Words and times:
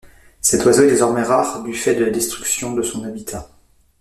Cet 0.41 0.65
oiseau 0.65 0.81
est 0.81 0.87
désormais 0.87 1.21
rare 1.21 1.61
du 1.61 1.75
fait 1.75 1.93
de 1.93 2.03
la 2.05 2.09
destruction 2.09 2.73
de 2.73 2.81
son 2.81 3.03
habitat. 3.05 3.51